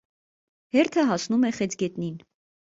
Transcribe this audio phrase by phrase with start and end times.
[0.75, 2.17] Հերթը հասնում է խեցգետնին։